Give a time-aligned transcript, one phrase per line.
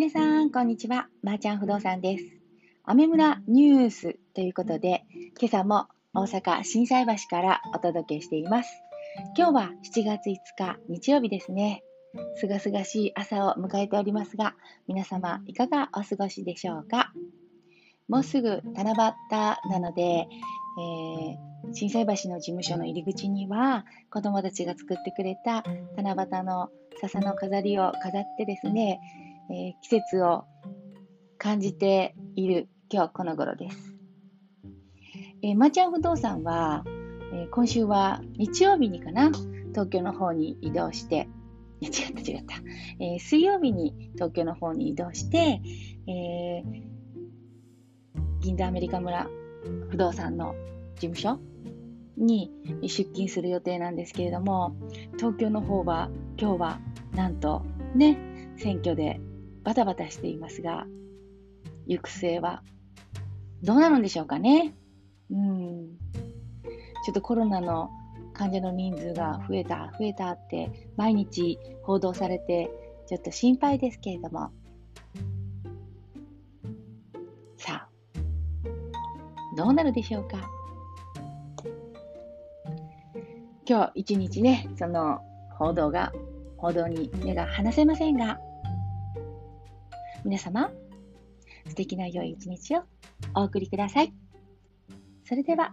[0.00, 1.08] 皆さん、こんにちは。
[1.22, 2.24] まー、ちゃん不動産です。
[2.84, 5.04] アメ村ニュースということで、
[5.38, 8.70] 今朝も大阪心斎橋からお届けしています。
[9.36, 11.82] 今日は7月5日日曜日ですね。
[12.36, 14.54] すがすがしい朝を迎えておりますが、
[14.88, 17.12] 皆様いかがお過ごしでしょうか？
[18.08, 18.96] もうすぐ七夕
[19.68, 25.62] なので、えー、震災橋の事務所の入り口には子供たちが作ってくれた
[25.94, 26.70] 七夕の
[27.02, 28.98] 笹の飾りを飾ってですね、
[29.52, 30.44] えー、季節を
[31.36, 33.96] 感じている今日この頃です。
[35.42, 36.84] えー、マーチャン不動産は、
[37.32, 39.32] えー、今週は日曜日にかな
[39.70, 41.28] 東京の方に移動して
[41.82, 42.56] 違った違った、
[43.00, 45.60] え、水曜日に東京の方に移動して、
[46.06, 46.82] えー、
[48.40, 49.28] 銀座アメリカ村
[49.88, 50.54] 不動産の
[50.94, 51.40] 事務所
[52.16, 54.76] に出勤する予定なんですけれども
[55.16, 56.80] 東京の方は今日は
[57.14, 57.62] なんと
[57.96, 58.18] ね
[58.56, 59.20] 選挙で
[59.62, 60.86] バタバタしていますが
[61.86, 62.62] 行く末は
[63.62, 64.74] どうなるんでしょうかね。
[65.30, 65.98] うん。
[67.04, 67.90] ちょっとコロナの
[68.32, 72.70] 患者の人数が増えた増えたって毎日報道されて
[73.06, 74.50] ちょっと心配ですけれども。
[77.58, 77.88] さあ
[79.56, 80.38] どうなるでしょうか。
[83.70, 85.20] 今日一日ね、その
[85.56, 86.12] 報道が、
[86.56, 88.40] 報道に目が離せませんが、
[90.24, 90.70] 皆様、
[91.66, 92.82] 素敵な良い一日を
[93.34, 94.12] お送りください。
[95.24, 95.72] それでは。